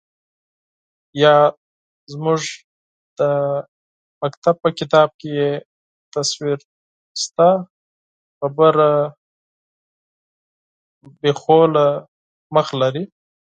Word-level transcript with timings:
_نه، 1.21 1.33
زموږ 2.11 2.41
د 3.19 3.21
مکتب 4.21 4.55
په 4.63 4.69
کتاب 4.79 5.09
کې 5.19 5.29
يې 5.39 5.51
عکس 6.13 6.29
شته. 7.21 7.49
ببره، 8.39 8.91
بدشکله 11.21 11.87
څېره 12.53 12.73
لري. 12.81 13.03